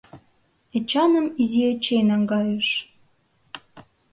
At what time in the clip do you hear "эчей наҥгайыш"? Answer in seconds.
1.71-2.69